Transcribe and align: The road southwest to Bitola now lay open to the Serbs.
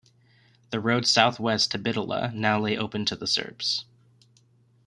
The 0.71 0.79
road 0.79 1.05
southwest 1.05 1.69
to 1.69 1.77
Bitola 1.77 2.33
now 2.33 2.59
lay 2.59 2.75
open 2.75 3.05
to 3.05 3.15
the 3.15 3.27
Serbs. 3.27 3.85